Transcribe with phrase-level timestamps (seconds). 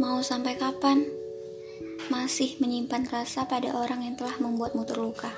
[0.00, 1.04] Mau sampai kapan
[2.08, 5.28] masih menyimpan rasa pada orang yang telah membuatmu terluka?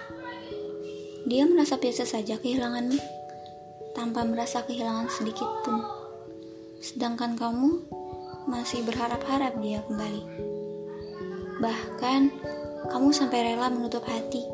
[1.27, 2.95] Dia merasa biasa saja kehilanganmu,
[3.91, 5.83] tanpa merasa kehilangan sedikit pun.
[6.79, 7.91] Sedangkan kamu
[8.47, 10.23] masih berharap-harap dia kembali.
[11.59, 12.21] Bahkan,
[12.87, 14.47] kamu sampai rela menutup hati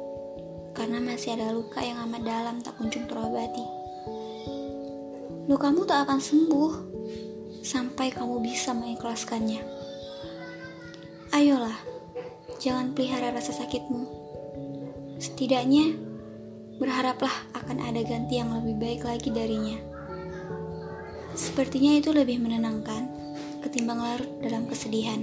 [0.72, 3.66] karena masih ada luka yang amat dalam tak kunjung terobati.
[5.52, 6.72] Lukamu tak akan sembuh
[7.60, 9.60] sampai kamu bisa mengikhlaskannya.
[11.38, 11.78] Ayolah,
[12.58, 14.10] jangan pelihara rasa sakitmu.
[15.22, 15.94] Setidaknya,
[16.82, 19.78] berharaplah akan ada ganti yang lebih baik lagi darinya.
[21.38, 23.06] Sepertinya itu lebih menenangkan
[23.62, 25.22] ketimbang larut dalam kesedihan.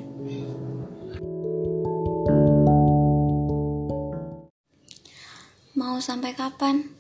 [5.76, 6.96] Mau sampai kapan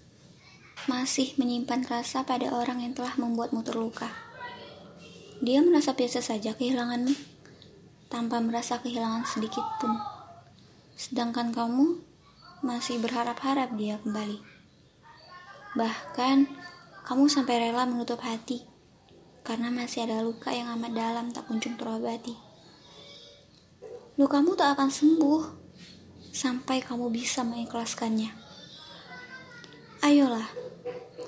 [0.91, 4.11] masih menyimpan rasa pada orang yang telah membuatmu terluka?
[5.39, 7.34] Dia merasa biasa saja kehilanganmu,
[8.08, 9.95] tanpa merasa kehilangan sedikit pun.
[10.95, 12.00] Sedangkan kamu
[12.64, 14.39] masih berharap-harap dia kembali.
[15.75, 16.38] Bahkan,
[17.06, 18.66] kamu sampai rela menutup hati
[19.45, 22.34] karena masih ada luka yang amat dalam tak kunjung terobati.
[24.17, 25.42] Lukamu tak akan sembuh
[26.34, 28.34] sampai kamu bisa mengikhlaskannya.
[30.02, 30.50] Ayolah,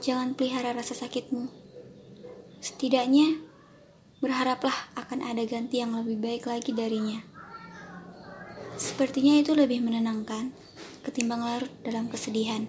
[0.02, 1.46] jangan pelihara rasa sakitmu.
[2.58, 3.38] Setidaknya,
[4.28, 7.24] berharaplah akan ada ganti yang lebih baik lagi darinya.
[8.76, 10.52] Sepertinya itu lebih menenangkan
[11.08, 12.68] ketimbang larut dalam kesedihan.